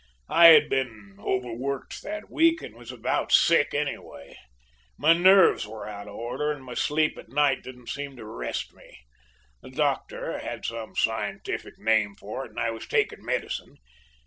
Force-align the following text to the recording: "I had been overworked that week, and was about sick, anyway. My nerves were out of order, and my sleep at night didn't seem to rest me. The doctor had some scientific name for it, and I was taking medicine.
"I 0.31 0.47
had 0.47 0.67
been 0.67 1.17
overworked 1.19 2.01
that 2.01 2.31
week, 2.31 2.63
and 2.63 2.73
was 2.73 2.91
about 2.91 3.31
sick, 3.31 3.75
anyway. 3.75 4.35
My 4.97 5.13
nerves 5.13 5.67
were 5.67 5.87
out 5.87 6.07
of 6.07 6.15
order, 6.15 6.51
and 6.51 6.65
my 6.65 6.73
sleep 6.73 7.19
at 7.19 7.29
night 7.29 7.61
didn't 7.61 7.89
seem 7.89 8.15
to 8.17 8.25
rest 8.25 8.73
me. 8.73 8.97
The 9.61 9.69
doctor 9.69 10.39
had 10.39 10.65
some 10.65 10.95
scientific 10.95 11.77
name 11.77 12.15
for 12.15 12.43
it, 12.47 12.49
and 12.49 12.59
I 12.59 12.71
was 12.71 12.87
taking 12.87 13.23
medicine. 13.23 13.77